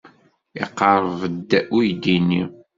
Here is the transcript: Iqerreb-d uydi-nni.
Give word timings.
Iqerreb-d 0.63 1.51
uydi-nni. 1.77 2.43